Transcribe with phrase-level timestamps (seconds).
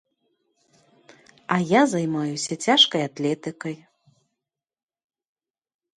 [1.57, 3.75] А я займаюся цяжкай атлетыкай.